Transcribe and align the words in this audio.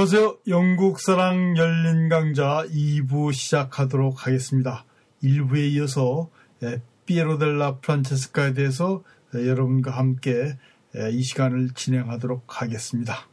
안녕하세요. 0.00 0.38
영국 0.48 0.98
사랑 0.98 1.58
열린 1.58 2.08
강좌 2.08 2.64
2부 2.72 3.34
시작하도록 3.34 4.26
하겠습니다. 4.26 4.86
1부에 5.22 5.72
이어서 5.72 6.30
예, 6.62 6.80
피에로 7.04 7.36
델라 7.36 7.80
프란체스카에 7.80 8.54
대해서 8.54 9.02
예, 9.34 9.46
여러분과 9.46 9.90
함께 9.90 10.56
예, 10.96 11.10
이 11.10 11.22
시간을 11.22 11.74
진행하도록 11.74 12.62
하겠습니다. 12.62 13.28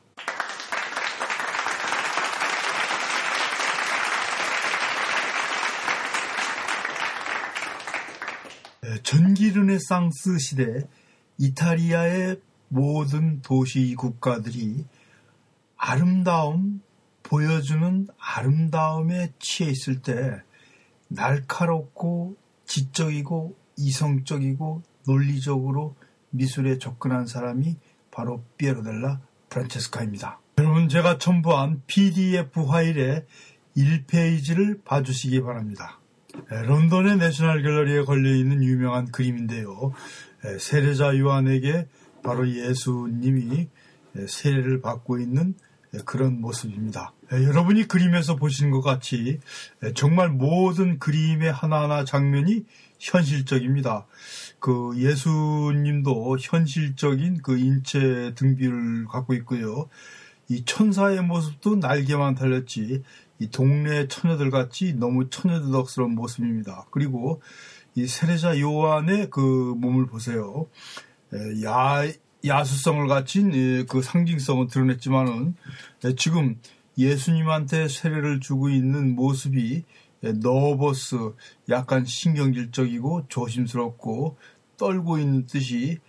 전기 9.04 9.52
르네상스 9.52 10.38
시대 10.40 10.82
이탈리아의 11.38 12.42
모든 12.68 13.42
도시 13.42 13.96
국가들이 13.96 14.84
아름다움, 15.78 16.82
보여주는 17.24 18.08
아름다움에 18.18 19.34
취해 19.40 19.70
있을 19.70 20.02
때 20.02 20.42
날카롭고 21.08 22.36
지적이고 22.66 23.56
이성적이고 23.78 24.84
논리적으로 25.08 25.96
미술에 26.32 26.78
접근한 26.78 27.28
사람이 27.28 27.78
바로 28.12 28.44
피에로델라 28.58 29.22
프란체스카입니다. 29.50 30.40
여러분 30.58 30.90
제가 30.90 31.18
첨부한 31.18 31.84
PDF 31.88 32.66
파일의 32.66 33.26
1페이지를 33.78 34.84
봐주시기 34.84 35.42
바랍니다. 35.42 36.00
런던의 36.50 37.18
내셔널 37.18 37.62
갤러리에 37.62 38.04
걸려있는 38.04 38.64
유명한 38.64 39.12
그림인데요. 39.12 39.94
세례자 40.60 41.18
요한에게 41.18 41.88
바로 42.24 42.50
예수님이 42.50 43.70
세례를 44.28 44.82
받고 44.82 45.20
있는 45.20 45.56
그런 46.06 46.42
모습입니다. 46.42 47.14
여러분이 47.32 47.88
그림에서 47.88 48.36
보시는 48.36 48.72
것 48.72 48.82
같이 48.82 49.40
정말 49.96 50.30
모든 50.30 51.00
그림의 51.00 51.52
하나하나 51.52 52.04
장면이 52.04 52.66
현실적입니다. 53.00 54.06
그 54.60 54.94
예수님도 54.96 56.38
현실적인 56.40 57.42
그 57.42 57.58
인체 57.58 58.34
등비를 58.36 59.06
갖고 59.08 59.34
있고요. 59.36 59.90
이 60.50 60.64
천사의 60.66 61.24
모습도 61.24 61.76
날개만 61.76 62.36
달렸지 62.36 63.04
이 63.40 63.50
동네 63.52 64.08
처녀들 64.08 64.50
같이 64.50 64.94
너무 64.94 65.30
처녀들덕스러운 65.30 66.16
모습입니다. 66.16 66.86
그리고 66.92 67.42
이 67.96 68.08
세례자 68.08 68.60
요한의 68.60 69.30
그 69.30 69.42
몸을 69.78 70.06
보세요. 70.08 70.68
야, 71.64 72.04
야수성을 72.48 73.08
갖춘 73.08 73.86
그 73.88 74.02
상징성을 74.02 74.68
드러냈지만은 74.68 75.56
지금 76.18 76.60
예수님한테 76.98 77.88
세례를 77.88 78.40
주고 78.40 78.70
있는 78.70 79.16
모습이 79.16 79.84
너버스 80.22 81.34
약간 81.70 82.06
신경질적이고 82.06 83.28
조심스럽고 83.28 84.38
떨고 84.78 85.20
있는 85.20 85.46
듯이 85.46 86.00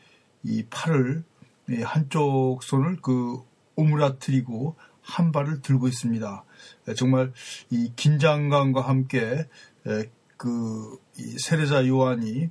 이 0.43 0.65
팔을 0.71 1.25
한쪽 1.83 2.63
손을 2.63 2.97
그 3.03 3.43
오므라뜨리고 3.77 4.77
한 5.03 5.33
발을 5.33 5.63
들고 5.63 5.89
있습니다. 5.89 6.45
정말 6.97 7.33
이 7.71 7.93
긴장감과 7.97 8.81
함께 8.81 9.47
그 10.37 10.99
세례자 11.39 11.87
요한이 11.87 12.51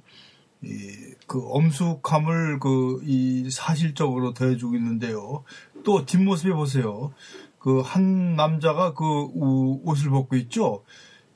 그 1.27 1.42
엄숙함을 1.49 2.59
그 2.59 3.02
이 3.04 3.49
사실적으로 3.52 4.33
더해주고 4.33 4.76
있는데요. 4.76 5.43
또 5.83 6.05
뒷모습에 6.05 6.54
보세요. 6.54 7.14
그 7.59 7.81
한 7.81 8.36
남자가 8.36 8.93
그 8.93 9.04
옷을 9.83 10.09
벗고 10.09 10.36
있죠. 10.37 10.83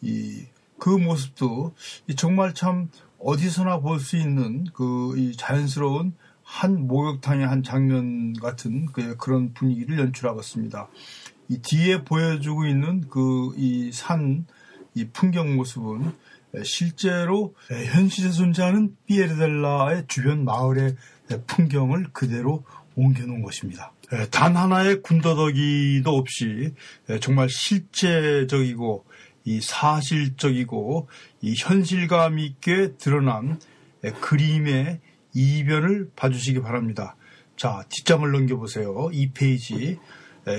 이 0.02 0.46
그 0.80 0.90
모습도 0.90 1.76
정말 2.18 2.56
참 2.56 2.90
어디서나 3.20 3.82
볼 3.82 4.00
수 4.00 4.18
있는 4.18 4.66
그 4.74 5.32
자연스러운 5.38 6.16
한 6.42 6.88
목욕탕의 6.88 7.46
한 7.46 7.62
장면 7.62 8.34
같은 8.34 8.88
그 8.88 9.16
그런 9.18 9.54
분위기를 9.54 10.00
연출하고 10.00 10.40
있습니다. 10.40 10.88
이 11.50 11.60
뒤에 11.60 12.04
보여주고 12.04 12.66
있는 12.66 13.02
그 13.10 13.54
이 13.58 13.92
산이 13.94 14.46
풍경 15.14 15.56
모습은 15.56 16.12
실제로 16.64 17.56
현실에 17.70 18.32
존재하는 18.32 18.96
피에르델라의 19.08 20.06
주변 20.08 20.44
마을의 20.44 20.96
풍경을 21.48 22.08
그대로 22.12 22.64
옮겨놓은 22.96 23.42
것입니다. 23.42 23.94
단 24.30 24.58
하나의 24.58 25.02
군더더기도 25.02 26.12
없이 26.12 26.74
정말 27.22 27.50
실제적이고 27.50 29.06
이 29.46 29.62
사실적이고 29.62 31.08
이 31.42 31.56
현실감 31.58 32.38
있게 32.40 32.98
드러난 32.98 33.60
그림의 34.20 35.00
이변을 35.34 36.12
봐주시기 36.16 36.62
바랍니다. 36.62 37.16
자, 37.56 37.84
뒷장을 37.90 38.30
넘겨보세요. 38.30 39.10
이 39.14 39.32
페이지. 39.32 39.98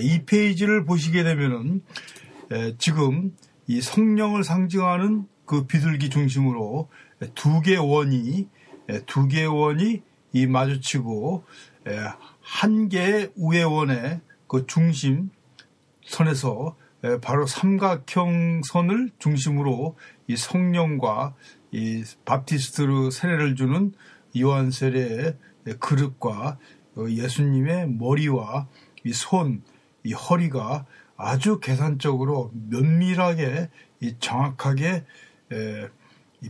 이 0.00 0.22
페이지를 0.24 0.84
보시게 0.84 1.22
되면은 1.22 1.82
지금 2.78 3.32
이 3.66 3.80
성령을 3.80 4.44
상징하는 4.44 5.26
그 5.44 5.66
비둘기 5.66 6.10
중심으로 6.10 6.88
두 7.34 7.60
개의 7.60 7.78
원이 7.78 8.48
두 9.06 9.28
개의 9.28 9.46
원이 9.46 10.02
이 10.32 10.46
마주치고 10.46 11.44
한 12.40 12.88
개의 12.88 13.32
우의 13.36 13.64
원의 13.64 14.20
그 14.48 14.66
중심 14.66 15.30
선에서 16.04 16.76
바로 17.20 17.46
삼각형 17.46 18.62
선을 18.64 19.10
중심으로 19.18 19.96
이 20.28 20.36
성령과 20.36 21.34
이 21.72 22.04
Baptist로 22.24 23.10
세례를 23.10 23.56
주는 23.56 23.92
요한 24.40 24.70
세례의 24.70 25.36
그릇과 25.80 26.58
예수님의 26.96 27.88
머리와 27.88 28.68
이 29.04 29.12
손, 29.12 29.62
이 30.04 30.12
허리가 30.12 30.86
아주 31.16 31.60
계산적으로 31.60 32.52
면밀하게 32.68 33.70
이 34.00 34.16
정확하게 34.18 35.04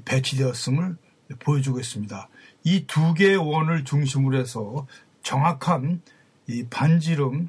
배치되었음을 0.05 0.97
보여주고 1.39 1.81
있습니다. 1.81 2.29
이 2.65 2.87
두 2.87 3.15
개의 3.15 3.37
원을 3.37 3.85
중심으로 3.85 4.39
해서 4.39 4.87
정확한 5.23 6.03
이 6.49 6.67
반지름의 6.69 7.49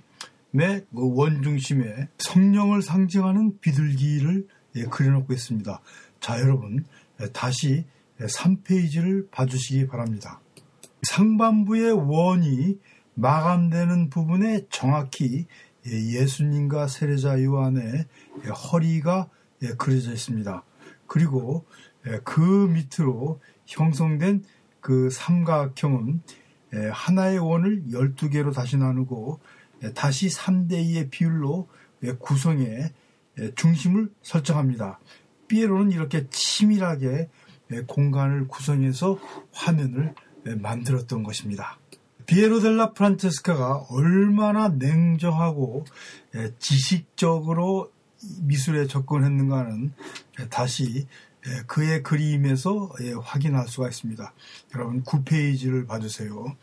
그원 0.96 1.42
중심에 1.44 2.08
성령을 2.18 2.82
상징하는 2.82 3.60
비둘기를 3.60 4.48
그려놓고 4.90 5.34
있습니다. 5.34 5.82
자, 6.20 6.40
여러분 6.40 6.86
다시 7.34 7.86
3페이지를 8.20 9.30
봐주시기 9.32 9.88
바랍니다. 9.88 10.40
상반부의 11.04 11.92
원이 11.92 12.80
마감되는 13.16 14.10
부분에 14.10 14.66
정확히 14.70 15.46
예수님과 15.86 16.88
세례자 16.88 17.44
요한의 17.44 18.06
허리가 18.72 19.30
그려져 19.78 20.14
있습니다. 20.14 20.64
그리고 21.14 21.64
그 22.24 22.42
밑으로 22.42 23.40
형성된 23.68 24.44
그 24.80 25.12
삼각형은 25.12 26.24
하나의 26.92 27.38
원을 27.38 27.84
12개로 27.92 28.52
다시 28.52 28.78
나누고 28.78 29.40
다시 29.94 30.28
3대2의 30.28 31.12
비율로 31.12 31.68
구성해 32.18 32.92
중심을 33.54 34.10
설정합니다. 34.24 35.00
삐에로는 35.50 35.92
이렇게 35.92 36.28
치밀하게 36.32 37.30
공간을 37.86 38.48
구성해서 38.48 39.20
화면을 39.52 40.16
만들었던 40.46 41.22
것입니다. 41.22 41.78
비에로 42.26 42.60
델라 42.60 42.94
프란체스카가 42.94 43.86
얼마나 43.92 44.70
냉정하고 44.70 45.86
지식적으로 46.58 47.93
미술에 48.42 48.88
접근했는가는 48.88 49.94
다시 50.50 51.08
그의 51.68 52.04
그림에서 52.04 52.90
확인할 53.22 53.68
수가 53.68 53.90
있습니다. 53.90 54.34
여러분 54.76 55.04
9페이지를 55.04 55.88
봐주세요. 55.88 56.56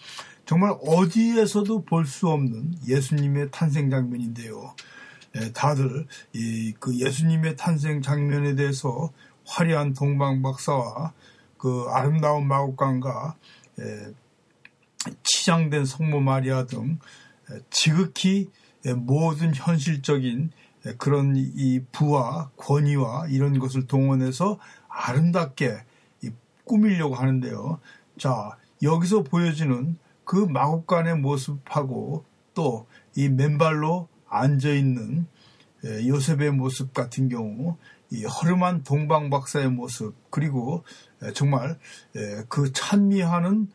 정말 0.47 0.75
어디에서도 0.83 1.85
볼 1.85 2.07
수 2.07 2.29
없는 2.29 2.75
예수님의 2.87 3.51
탄생 3.51 3.91
장면인데요. 3.91 4.75
다들 5.55 6.07
그 6.81 6.99
예수님의 6.99 7.57
탄생 7.57 8.03
장면에 8.03 8.55
대해서 8.55 9.13
화려한 9.45 9.93
동방 9.95 10.43
박사와 10.43 11.13
그 11.57 11.87
아름다운 11.91 12.49
마국간과 12.49 13.37
치장된 15.23 15.85
성모 15.85 16.21
마리아 16.21 16.67
등 16.67 16.99
지극히 17.71 18.51
모든 18.97 19.55
현실적인 19.55 20.51
그런 20.99 21.35
이 21.37 21.81
부와 21.93 22.51
권위와 22.57 23.29
이런 23.29 23.59
것을 23.59 23.87
동원해서 23.87 24.59
아름답게 24.89 25.85
꾸미려고 26.65 27.15
하는데요. 27.15 27.81
자, 28.19 28.57
여기서 28.83 29.23
보여지는 29.23 29.99
그 30.25 30.37
마국간의 30.37 31.17
모습하고 31.19 32.25
또 32.55 32.87
이 33.17 33.29
맨발로 33.29 34.09
앉아 34.29 34.71
있는 34.71 35.27
요셉의 35.85 36.53
모습 36.53 36.95
같은 36.95 37.29
경우 37.29 37.77
이 38.11 38.25
허름한 38.25 38.85
동방 38.85 39.31
박사의 39.31 39.69
모습 39.71 40.15
그리고 40.31 40.85
정말 41.35 41.77
그 42.49 42.73
찬미하는 42.73 43.69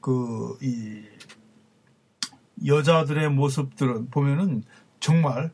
그 0.00 0.56
이 0.62 1.02
여자들의 2.66 3.28
모습들은 3.30 4.08
보면은 4.10 4.64
정말 5.00 5.50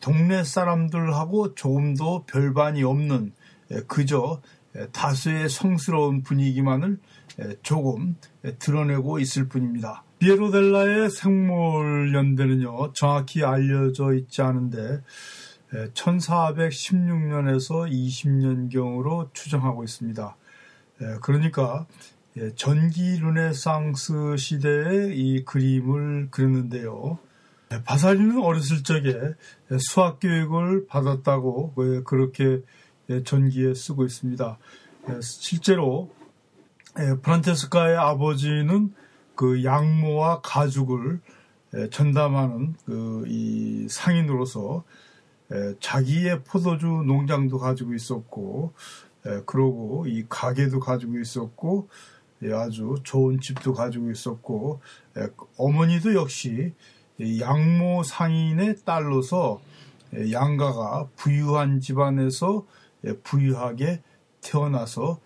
동네 0.00 0.44
사람들하고 0.44 1.54
조금도 1.54 2.24
별반이 2.26 2.84
없는 2.84 3.32
그저 3.86 4.40
다수의 4.92 5.48
성스러운 5.48 6.22
분위기만을 6.22 6.98
조금 7.62 8.16
드러내고 8.58 9.18
있을 9.18 9.48
뿐입니다. 9.48 10.04
비에로델라의 10.18 11.10
생물 11.10 12.14
연대는요 12.14 12.92
정확히 12.92 13.44
알려져 13.44 14.14
있지 14.14 14.42
않은데 14.42 15.02
1416년에서 15.94 17.90
20년경으로 17.90 19.34
추정하고 19.34 19.82
있습니다. 19.82 20.36
그러니까 21.20 21.86
전기 22.54 23.18
르네상스 23.18 24.36
시대의 24.36 25.18
이 25.18 25.44
그림을 25.44 26.28
그렸는데요. 26.30 27.18
바사리는 27.84 28.42
어렸을 28.42 28.82
적에 28.82 29.14
수학 29.78 30.20
교육을 30.20 30.86
받았다고 30.86 31.74
그렇게 32.04 32.60
전기에 33.24 33.74
쓰고 33.74 34.04
있습니다. 34.04 34.58
실제로 35.20 36.10
프란테스카의 37.22 37.96
아버지는 37.96 38.94
그 39.34 39.64
양모와 39.64 40.40
가죽을 40.42 41.20
전담하는 41.90 42.74
그 42.86 43.24
이 43.26 43.86
상인으로서 43.88 44.84
자기의 45.80 46.44
포도주 46.44 46.86
농장도 46.86 47.58
가지고 47.58 47.94
있었고 47.94 48.72
그러고 49.46 50.06
이 50.06 50.24
가게도 50.28 50.80
가지고 50.80 51.18
있었고 51.18 51.88
아주 52.52 52.96
좋은 53.02 53.40
집도 53.40 53.72
가지고 53.72 54.10
있었고 54.10 54.80
어머니도 55.56 56.14
역시 56.14 56.74
양모 57.20 58.02
상인의 58.02 58.76
딸로서 58.84 59.60
양가가 60.32 61.08
부유한 61.16 61.80
집안에서 61.80 62.66
부유하게 63.22 64.02
태어나서 64.40 65.20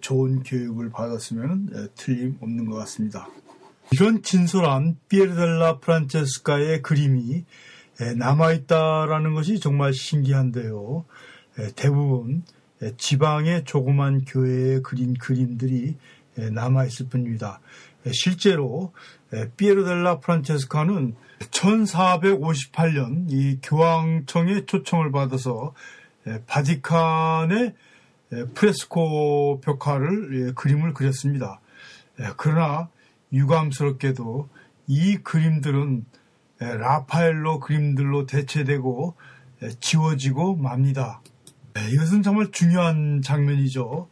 좋은 0.00 0.42
교육을 0.42 0.90
받았으면 0.90 1.90
틀림없는 1.96 2.68
것 2.68 2.76
같습니다. 2.76 3.28
이런 3.92 4.22
진솔한 4.22 4.98
피에르델라 5.08 5.78
프란체스카의 5.78 6.82
그림이 6.82 7.44
남아있다라는 8.16 9.34
것이 9.34 9.58
정말 9.58 9.92
신기한데요. 9.92 11.04
대부분 11.76 12.44
지방의 12.96 13.64
조그만 13.64 14.24
교회에 14.24 14.80
그린 14.80 15.14
그림들이 15.14 15.96
남아 16.52 16.84
있을 16.86 17.08
뿐입니다. 17.08 17.60
실제로 18.12 18.92
피에르델라 19.56 20.20
프란체스카는 20.20 21.14
1458년 21.50 23.26
이 23.30 23.58
교황청의 23.62 24.66
초청을 24.66 25.12
받아서 25.12 25.74
바티칸의 26.46 27.74
프레스코 28.54 29.60
벽화를 29.60 30.54
그림을 30.54 30.94
그렸습니다. 30.94 31.60
그러나 32.36 32.88
유감스럽게도 33.32 34.48
이 34.86 35.16
그림들은 35.18 36.04
라파엘로 36.58 37.60
그림들로 37.60 38.26
대체되고 38.26 39.14
지워지고 39.80 40.56
맙니다. 40.56 41.22
이것은 41.92 42.22
정말 42.22 42.50
중요한 42.50 43.22
장면이죠. 43.22 44.08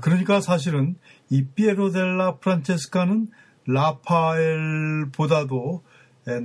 그러니까 0.00 0.40
사실은 0.40 0.96
이 1.34 1.44
피에로 1.46 1.90
델라 1.90 2.36
프란체스카는 2.36 3.26
라파엘보다도 3.66 5.02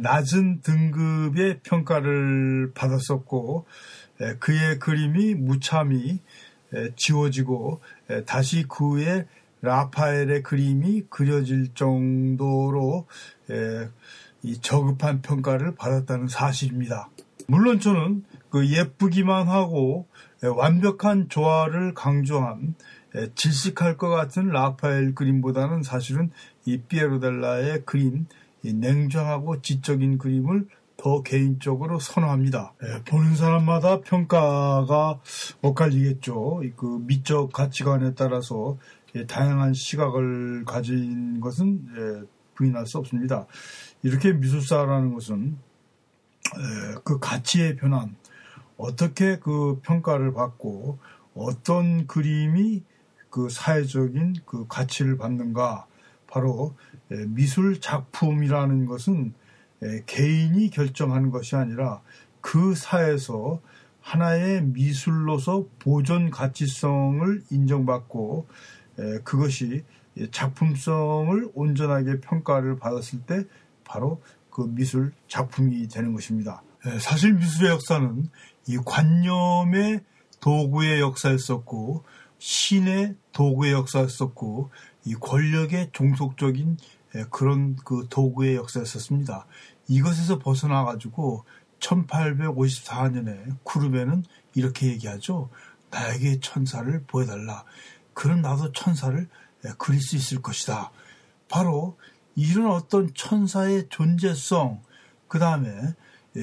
낮은 0.01 0.62
등급의 0.62 1.59
평가를 1.62 2.71
받았었고 2.74 3.68
그의 4.39 4.80
그림이 4.80 5.36
무참히 5.36 6.21
지워지고 6.95 7.81
다시 8.25 8.65
그 8.68 8.94
후에 8.95 9.27
라파엘의 9.62 10.41
그림이 10.41 11.03
그려질 11.12 11.75
정도로 11.75 13.06
저급한 14.62 15.21
평가를 15.21 15.75
받았다는 15.75 16.30
사실입니다. 16.30 17.12
물론 17.47 17.80
저는 17.80 18.24
그 18.50 18.68
예쁘기만 18.68 19.47
하고 19.50 20.07
완벽한 20.42 21.30
조화를 21.30 21.94
강조한 21.94 22.74
질식할 23.35 23.97
것 23.97 24.09
같은 24.09 24.50
라파엘 24.50 25.15
그림보다는 25.15 25.83
사실은 25.83 26.31
이 26.65 26.81
피에로델라의 26.81 27.83
그림, 27.85 28.27
냉정하고 28.63 29.61
지적인 29.61 30.17
그림을 30.17 30.67
더 30.97 31.23
개인적으로 31.23 31.97
선호합니다. 32.00 32.73
예, 32.83 33.03
보는 33.06 33.35
사람마다 33.35 34.01
평가가 34.01 35.19
엇갈리겠죠. 35.61 36.61
그 36.75 37.00
미적 37.06 37.53
가치관에 37.53 38.13
따라서 38.15 38.77
예, 39.15 39.25
다양한 39.25 39.73
시각을 39.73 40.65
가진 40.65 41.39
것은 41.39 41.85
예, 41.95 42.27
부인할 42.53 42.85
수 42.85 42.97
없습니다. 42.97 43.47
이렇게 44.03 44.33
미술사라는 44.33 45.13
것은 45.13 45.57
예, 46.57 46.95
그 47.06 47.17
가치의 47.19 47.77
변환, 47.77 48.17
어떻게 48.77 49.39
그 49.39 49.79
평가를 49.81 50.33
받고 50.33 51.00
어떤 51.33 52.07
그림이 52.07 52.83
그 53.29 53.49
사회적인 53.49 54.35
그 54.45 54.65
가치를 54.67 55.17
받는가 55.17 55.85
바로 56.27 56.75
미술 57.27 57.79
작품이라는 57.79 58.85
것은 58.85 59.33
개인이 60.05 60.69
결정하는 60.69 61.29
것이 61.29 61.55
아니라 61.55 62.01
그 62.41 62.75
사에서 62.75 63.61
하나의 64.01 64.63
미술로서 64.63 65.65
보존 65.80 66.30
가치성을 66.30 67.44
인정받고 67.49 68.47
그것이 69.23 69.83
작품성을 70.31 71.49
온전하게 71.54 72.19
평가를 72.21 72.77
받았을 72.77 73.21
때 73.21 73.45
바로 73.83 74.21
그 74.49 74.61
미술 74.61 75.13
작품이 75.27 75.87
되는 75.87 76.13
것입니다. 76.13 76.61
사실 76.99 77.33
미술의 77.33 77.71
역사는 77.71 78.30
이 78.68 78.77
관념의 78.85 80.01
도구의 80.39 81.01
역사였었고 81.01 82.04
신의 82.39 83.15
도구의 83.31 83.73
역사였었고 83.73 84.71
이 85.05 85.13
권력의 85.15 85.91
종속적인 85.93 86.77
그런 87.29 87.75
그 87.75 88.07
도구의 88.09 88.55
역사였었습니다. 88.55 89.45
이것에서 89.87 90.39
벗어나 90.39 90.83
가지고 90.83 91.45
1854년에 91.79 93.57
쿠르베는 93.63 94.23
이렇게 94.55 94.87
얘기하죠. 94.87 95.49
나에게 95.91 96.39
천사를 96.39 97.03
보여달라. 97.05 97.63
그럼 98.13 98.41
나도 98.41 98.71
천사를 98.73 99.27
그릴 99.77 100.01
수 100.01 100.15
있을 100.15 100.41
것이다. 100.41 100.91
바로 101.47 101.97
이런 102.35 102.71
어떤 102.71 103.13
천사의 103.13 103.87
존재성, 103.89 104.81
그 105.27 105.39
다음에 105.39 105.69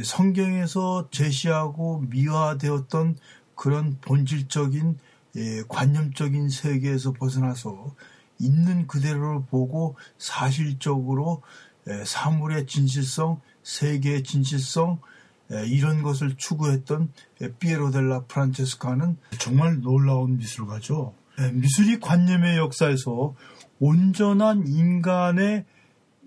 성경에서 0.02 1.08
제시하고 1.10 2.00
미화되었던 2.08 3.16
그런 3.54 3.98
본질적인 4.00 4.98
관념적인 5.68 6.48
세계에서 6.48 7.12
벗어나서 7.12 7.94
있는 8.38 8.86
그대로를 8.86 9.42
보고 9.50 9.96
사실적으로 10.18 11.42
사물의 12.04 12.66
진실성, 12.66 13.40
세계의 13.62 14.24
진실성 14.24 15.00
이런 15.68 16.02
것을 16.02 16.36
추구했던 16.36 17.12
피에로 17.58 17.90
델라 17.90 18.24
프란체스카는 18.24 19.16
정말 19.38 19.80
놀라운 19.80 20.38
미술가죠. 20.38 21.14
미술이 21.52 22.00
관념의 22.00 22.56
역사에서 22.56 23.34
온전한 23.78 24.66
인간의 24.66 25.64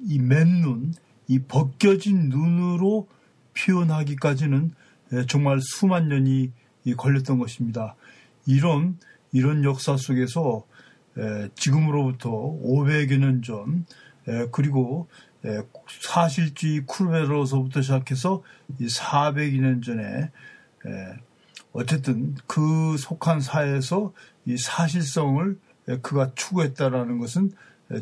이 0.05 0.19
맨눈, 0.19 0.93
이 1.27 1.39
벗겨진 1.39 2.29
눈으로 2.29 3.07
표현하기까지는 3.57 4.71
정말 5.27 5.59
수만 5.61 6.07
년이 6.07 6.51
걸렸던 6.95 7.39
것입니다. 7.39 7.95
이런 8.49 8.97
이런 9.31 9.63
역사 9.63 9.95
속에서 9.95 10.65
지금으로부터 11.53 12.31
500여 12.31 13.19
년 13.19 13.43
전, 13.43 13.85
그리고 14.51 15.07
사실주의 15.87 16.83
쿠르베로서부터 16.87 17.83
시작해서 17.83 18.41
400여 18.79 19.59
년 19.59 19.81
전에 19.83 20.31
어쨌든 21.73 22.35
그 22.47 22.97
속한 22.97 23.39
사회에서 23.39 24.13
이 24.45 24.57
사실성을 24.57 25.59
그가 26.01 26.31
추구했다라는 26.33 27.19
것은 27.19 27.51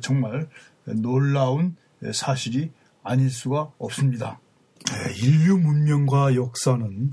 정말 0.01 0.48
놀라운 0.86 1.75
사실이 2.13 2.72
아닐 3.04 3.30
수가 3.30 3.72
없습니다. 3.77 4.39
인류 5.22 5.58
문명과 5.58 6.36
역사는 6.36 7.12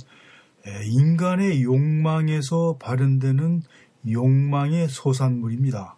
인간의 0.67 1.63
욕망에서 1.63 2.79
발현되는 2.81 3.63
욕망의 4.11 4.89
소산물입니다. 4.89 5.97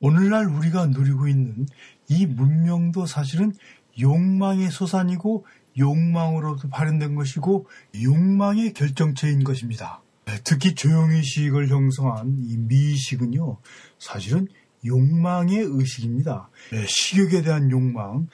오늘날 0.00 0.46
우리가 0.46 0.86
누리고 0.86 1.28
있는 1.28 1.66
이 2.08 2.26
문명도 2.26 3.06
사실은 3.06 3.52
욕망의 3.98 4.70
소산이고 4.70 5.46
욕망으로도 5.78 6.68
발현된 6.68 7.14
것이고 7.14 7.66
욕망의 8.02 8.74
결정체인 8.74 9.44
것입니다. 9.44 10.02
특히 10.42 10.74
조용의식을 10.74 11.68
형성한 11.68 12.36
이 12.38 12.56
미의식은요, 12.56 13.58
사실은 13.98 14.48
욕망의 14.84 15.58
의식입니다. 15.58 16.50
식욕에 16.86 17.42
대한 17.42 17.70
욕망, 17.70 18.26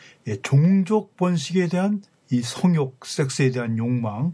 종족 0.43 1.17
번식에 1.17 1.69
대한 1.69 2.03
이 2.31 2.43
성욕, 2.43 3.05
섹스에 3.07 3.51
대한 3.51 3.79
욕망, 3.79 4.33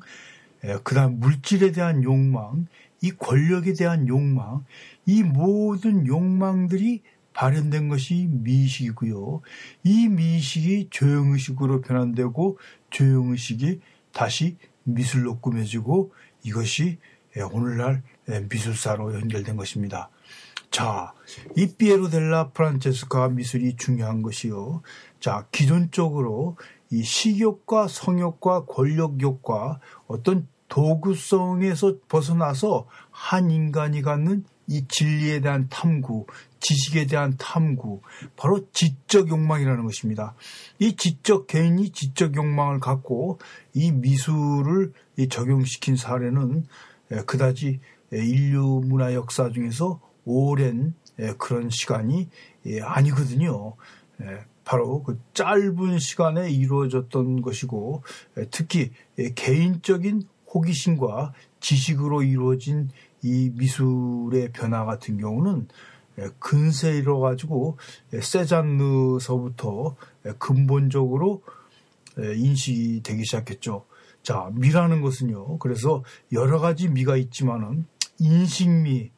그 0.84 0.94
다음 0.94 1.20
물질에 1.20 1.72
대한 1.72 2.02
욕망, 2.02 2.66
이 3.00 3.10
권력에 3.10 3.72
대한 3.74 4.08
욕망, 4.08 4.64
이 5.04 5.22
모든 5.22 6.06
욕망들이 6.06 7.02
발현된 7.32 7.88
것이 7.88 8.28
미의식이고요. 8.30 9.42
이 9.84 10.08
미의식이 10.08 10.88
조형의식으로 10.90 11.82
변환되고 11.82 12.58
조형의식이 12.90 13.80
다시 14.12 14.56
미술로 14.84 15.40
꾸며지고 15.40 16.12
이것이 16.42 16.98
오늘날 17.52 18.02
미술사로 18.48 19.14
연결된 19.14 19.56
것입니다. 19.56 20.08
자, 20.70 21.12
이 21.56 21.74
피에로 21.76 22.08
델라 22.08 22.50
프란체스카 22.50 23.28
미술이 23.28 23.76
중요한 23.76 24.22
것이요. 24.22 24.82
자, 25.20 25.46
기존적으로 25.52 26.56
이 26.90 27.02
식욕과 27.02 27.88
성욕과 27.88 28.64
권력욕과 28.64 29.80
어떤 30.06 30.48
도구성에서 30.68 31.98
벗어나서 32.08 32.86
한 33.10 33.50
인간이 33.50 34.02
갖는 34.02 34.44
이 34.68 34.84
진리에 34.88 35.40
대한 35.40 35.68
탐구, 35.68 36.26
지식에 36.58 37.06
대한 37.06 37.36
탐구, 37.38 38.00
바로 38.36 38.66
지적 38.72 39.28
욕망이라는 39.28 39.84
것입니다. 39.84 40.34
이 40.80 40.96
지적 40.96 41.46
개인이 41.46 41.90
지적 41.90 42.34
욕망을 42.34 42.80
갖고 42.80 43.38
이 43.74 43.92
미술을 43.92 44.92
적용시킨 45.30 45.96
사례는 45.96 46.66
그다지 47.26 47.78
인류 48.10 48.82
문화 48.84 49.14
역사 49.14 49.50
중에서 49.50 50.00
오랜 50.24 50.94
그런 51.38 51.70
시간이 51.70 52.28
아니거든요. 52.82 53.74
바로 54.64 55.04
그 55.04 55.20
짧은 55.32 56.00
시간에 56.00 56.50
이루어졌던 56.50 57.40
것이고 57.40 58.02
특히 58.50 58.90
개인적인 59.36 60.24
호기심과 60.52 61.32
지식으로 61.60 62.22
이루어진 62.22 62.88
이 63.22 63.50
미술의 63.54 64.52
변화 64.52 64.84
같은 64.84 65.18
경우는 65.18 65.68
근세 66.38 66.96
이뤄 66.96 67.18
가지고 67.20 67.76
세잔느서부터 68.20 69.96
근본적으로 70.38 71.42
인식이 72.16 73.02
되기 73.02 73.24
시작했죠. 73.24 73.84
자, 74.22 74.50
미라는 74.54 75.02
것은요. 75.02 75.58
그래서 75.58 76.02
여러 76.32 76.58
가지 76.58 76.88
미가 76.88 77.16
있지만은 77.16 77.86
인식미, 78.18 79.10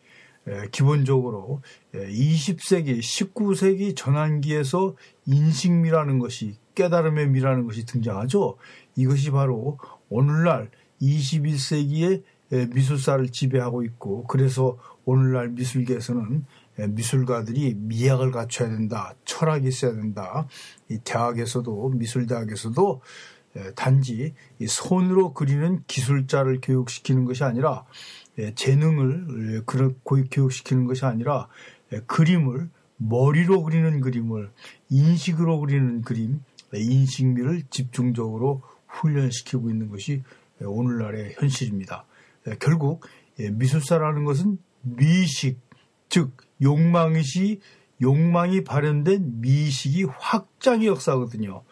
기본적으로 0.73 1.63
20세기, 1.95 2.99
19세기 2.99 3.95
전환기에서 3.95 4.97
인식미라는 5.27 6.19
것이 6.19 6.57
깨달음의 6.75 7.29
미라는 7.29 7.67
것이 7.67 7.87
등장하죠. 7.87 8.57
이것이 8.97 9.31
바로 9.31 9.79
오늘날 10.09 10.71
21세기의 11.01 12.23
미술사를 12.75 13.29
지배하고 13.29 13.83
있고 13.85 14.25
그래서 14.27 14.79
오늘날 15.05 15.51
미술계에서는 15.51 16.45
미술가들이 16.91 17.75
미학을 17.75 18.31
갖춰야 18.31 18.69
된다, 18.69 19.15
철학이 19.25 19.67
있어야 19.69 19.93
된다. 19.95 20.47
이 20.89 20.99
대학에서도 21.03 21.89
미술대학에서도 21.91 23.01
단지 23.75 24.35
손으로 24.67 25.35
그리는 25.35 25.83
기술자를 25.87 26.61
교육시키는 26.63 27.25
것이 27.25 27.43
아니라 27.45 27.85
재능을 28.55 29.65
교육시키는 30.31 30.87
것이 30.87 31.05
아니라 31.05 31.49
그림을 32.07 32.71
머리로 32.99 33.63
그리는 33.65 34.01
그림을 34.01 34.51
인식으로 34.91 35.61
그리는 35.61 36.03
그림, 36.03 36.43
인식미를 36.73 37.63
집중적으로 37.71 38.63
훈련시키고 38.87 39.71
있는 39.71 39.89
것이 39.89 40.23
오늘날의 40.61 41.35
현실입니다. 41.39 42.05
결국 42.61 43.05
미술사라는 43.39 44.25
것은 44.25 44.59
미식, 44.83 45.61
즉 46.09 46.37
욕망의식, 46.63 47.61
욕망이 48.01 48.65
발현된 48.65 49.41
미식이 49.41 50.05
확장의 50.05 50.87
역사거든요. 50.87 51.63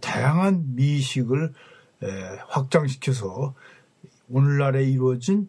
다양한 0.00 0.74
미식을 0.74 1.52
확장시켜서 2.48 3.54
오늘날에 4.28 4.84
이루어진 4.84 5.48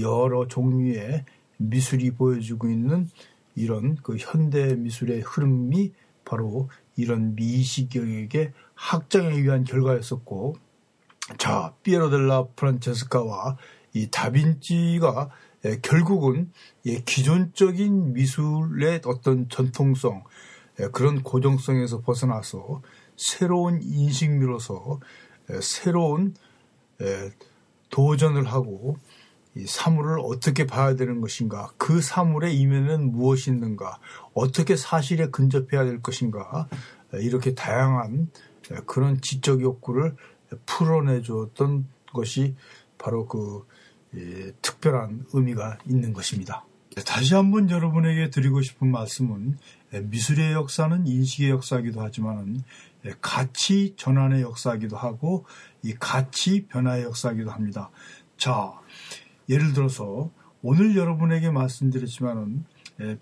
여러 0.00 0.46
종류의 0.46 1.24
미술이 1.58 2.12
보여주고 2.12 2.68
있는 2.68 3.08
이런 3.54 3.96
그 3.96 4.16
현대 4.16 4.74
미술의 4.74 5.20
흐름이 5.20 5.92
바로 6.24 6.68
이런 6.96 7.34
미식 7.34 7.94
영역의 7.94 8.52
확장에 8.74 9.34
의한 9.34 9.64
결과였었고, 9.64 10.56
자, 11.38 11.74
피에로 11.82 12.10
델라 12.10 12.46
프란체스카와 12.56 13.56
이 13.94 14.08
다빈치가 14.10 15.30
결국은 15.82 16.50
기존적인 17.04 18.14
미술의 18.14 19.02
어떤 19.04 19.48
전통성, 19.48 20.24
그런 20.92 21.22
고정성에서 21.22 22.00
벗어나서 22.00 22.82
새로운 23.16 23.80
인식미로서 23.82 25.00
새로운 25.60 26.34
도전을 27.90 28.44
하고 28.46 28.96
이 29.54 29.66
사물을 29.66 30.18
어떻게 30.20 30.66
봐야 30.66 30.96
되는 30.96 31.20
것인가, 31.20 31.70
그 31.76 32.00
사물의 32.00 32.56
이면은 32.56 33.12
무엇이 33.12 33.50
있는가, 33.50 33.98
어떻게 34.32 34.76
사실에 34.76 35.28
근접해야 35.28 35.84
될 35.84 36.00
것인가, 36.00 36.68
이렇게 37.14 37.54
다양한 37.54 38.30
그런 38.86 39.20
지적 39.20 39.60
욕구를 39.60 40.16
풀어내 40.66 41.22
주었던 41.22 41.88
것이 42.12 42.54
바로 42.98 43.26
그 43.26 43.66
특별한 44.60 45.28
의미가 45.32 45.78
있는 45.88 46.12
것입니다. 46.12 46.66
다시 47.06 47.34
한번 47.34 47.70
여러분에게 47.70 48.28
드리고 48.28 48.60
싶은 48.60 48.90
말씀은 48.90 49.56
미술의 50.02 50.52
역사는 50.52 51.06
인식의 51.06 51.48
역사이기도 51.50 52.02
하지만 52.02 52.62
가치 53.20 53.94
전환의 53.96 54.42
역사이기도 54.42 54.96
하고 54.96 55.44
이 55.82 55.94
가치 55.98 56.66
변화의 56.66 57.04
역사이기도 57.04 57.50
합니다. 57.50 57.90
자, 58.36 58.74
예를 59.48 59.72
들어서 59.72 60.30
오늘 60.62 60.94
여러분에게 60.96 61.50
말씀드렸지만은 61.50 62.66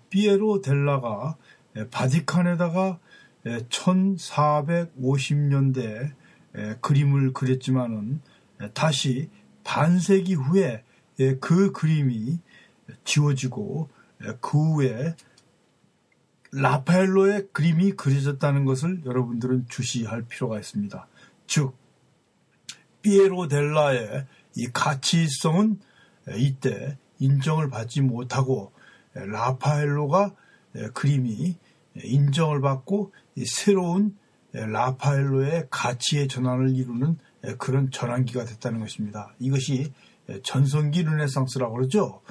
피에로 0.09 0.61
델라가 0.61 1.37
바티칸에다가 1.91 2.99
1450년대 3.45 6.11
그림을 6.81 7.33
그렸지만은 7.33 8.21
다시 8.73 9.29
반세기 9.63 10.35
후에 10.35 10.83
그 11.39 11.71
그림이 11.71 12.39
지워지고 13.03 13.89
그 14.39 14.73
후에 14.73 15.15
라파엘로의 16.51 17.47
그림이 17.53 17.93
그려졌다는 17.93 18.65
것을 18.65 19.03
여러분들은 19.05 19.67
주시할 19.69 20.23
필요가 20.23 20.59
있습니다. 20.59 21.07
즉, 21.47 21.75
피에로 23.01 23.47
델라의 23.47 24.27
이 24.57 24.67
가치성은 24.67 25.79
이때 26.35 26.97
인정을 27.19 27.69
받지 27.69 28.01
못하고 28.01 28.73
라파엘로가 29.13 30.35
그림이 30.93 31.55
인정을 31.95 32.61
받고 32.61 33.13
새로운 33.45 34.17
라파엘로의 34.53 35.67
가치의 35.69 36.27
전환을 36.27 36.75
이루는 36.75 37.17
그런 37.57 37.89
전환기가 37.91 38.45
됐다는 38.45 38.79
것입니다. 38.79 39.33
이것이 39.39 39.93
전성기 40.43 41.03
르네상스라고 41.03 41.73
그러죠. 41.73 42.21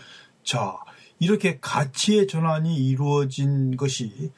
자, 0.45 0.77
이렇게 1.19 1.59
가치의 1.61 2.27
전환이 2.27 2.77
이루어진 2.77 3.77
것이 3.77 4.33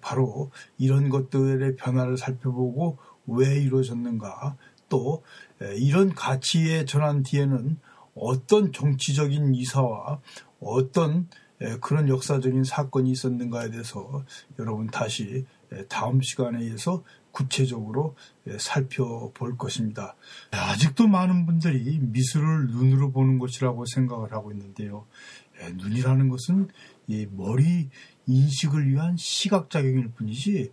바로 0.00 0.50
이런 0.78 1.08
것들의 1.08 1.76
변화를 1.76 2.16
살펴보고 2.16 2.98
왜 3.26 3.60
이루어졌는가 3.60 4.56
또 4.88 5.22
이런 5.76 6.14
가치의 6.14 6.86
전환 6.86 7.22
뒤에는 7.22 7.78
어떤 8.14 8.72
정치적인 8.72 9.54
이사와 9.54 10.20
어떤 10.60 11.28
그런 11.80 12.08
역사적인 12.08 12.64
사건이 12.64 13.10
있었는가에 13.10 13.70
대해서 13.70 14.24
여러분 14.58 14.86
다시 14.86 15.46
다음 15.88 16.20
시간에 16.20 16.62
의해서 16.62 17.04
구체적으로 17.30 18.14
살펴볼 18.58 19.56
것입니다. 19.56 20.16
아직도 20.50 21.08
많은 21.08 21.46
분들이 21.46 21.98
미술을 21.98 22.68
눈으로 22.68 23.10
보는 23.10 23.38
것이라고 23.38 23.86
생각을 23.86 24.32
하고 24.32 24.52
있는데요. 24.52 25.06
눈이라는 25.74 26.28
것은 26.28 26.68
머리 27.30 27.88
인식을 28.26 28.88
위한 28.88 29.16
시각작용일 29.16 30.12
뿐이지 30.12 30.72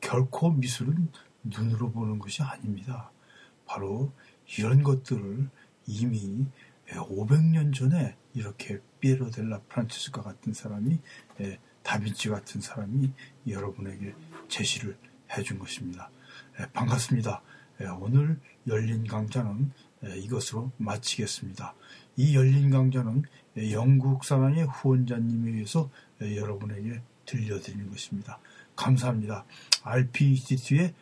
결코 0.00 0.50
미술은 0.50 1.08
눈으로 1.44 1.92
보는 1.92 2.18
것이 2.18 2.42
아닙니다. 2.42 3.10
바로 3.66 4.12
이런 4.58 4.82
것들을 4.82 5.48
이미 5.86 6.46
500년 6.88 7.74
전에 7.74 8.16
이렇게 8.34 8.80
피에로 9.00 9.30
델라 9.30 9.60
프란체스카 9.68 10.22
같은 10.22 10.54
사람이 10.54 10.98
다빈치 11.88 12.28
같은 12.28 12.60
사람이 12.60 13.10
여러분에게 13.46 14.14
제시를 14.48 14.94
해준 15.32 15.58
것입니다. 15.58 16.10
반갑습니다. 16.74 17.40
오늘 17.98 18.38
열린 18.66 19.06
강좌는 19.06 19.72
이것으로 20.02 20.70
마치겠습니다. 20.76 21.74
이 22.16 22.36
열린 22.36 22.70
강좌는 22.70 23.22
영국 23.70 24.26
사랑의 24.26 24.66
후원자님에 24.66 25.52
의해서 25.52 25.90
여러분에게 26.20 27.00
들려드리는 27.24 27.88
것입니다. 27.88 28.38
감사합니다. 28.76 29.46
RPCT의 29.82 30.92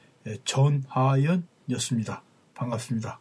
전하연이었습니다. 0.45 2.23
반갑습니다. 2.55 3.19